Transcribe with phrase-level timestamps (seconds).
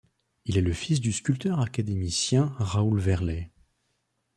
[0.45, 3.51] Il est le fils du sculpteur académicien Raoul Verlet.